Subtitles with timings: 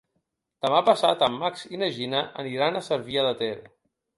[0.65, 3.55] Demà passat en Max i na Gina aniran a Cervià de Ter.